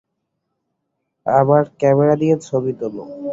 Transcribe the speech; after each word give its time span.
আমার 1.25 1.63
ক্যামেরা 1.79 2.15
দিয়ে 2.15 2.35
ছবি 2.47 2.71
তোলো। 2.79 3.03